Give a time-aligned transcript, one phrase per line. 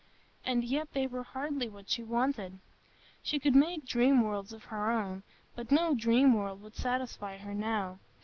[0.43, 2.57] And yet they were hardly what she wanted.
[3.21, 5.21] She could make dream worlds of her own,
[5.55, 7.99] but no dream world would satisfy her now.